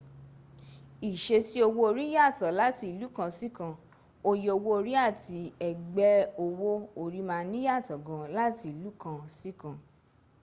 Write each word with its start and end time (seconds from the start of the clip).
iṣesí 1.09 1.57
owó 1.67 1.81
orí 1.89 2.05
yàtò 2.15 2.47
láti 2.61 2.83
ìlú 2.91 3.07
kan 3.17 3.29
sí 3.37 3.47
kan 3.57 3.73
oye 4.29 4.47
owó 4.57 4.69
orí 4.79 4.93
àti 5.07 5.39
ẹ̀gbẹ́ 5.69 6.13
owó 6.43 6.69
orí 7.01 7.19
ma 7.29 7.37
niyàtọ̀ 7.51 7.97
gaan 8.07 8.25
láti 8.37 8.65
ìlú 8.73 8.89
kan 9.01 9.17
sí 9.37 9.49
kan 9.61 9.75